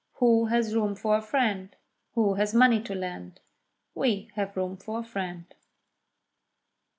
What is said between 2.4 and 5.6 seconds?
money to lend? We have room for a friend!